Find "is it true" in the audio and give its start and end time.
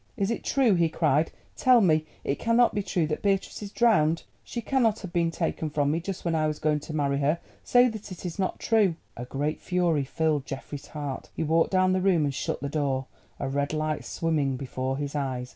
0.17-0.73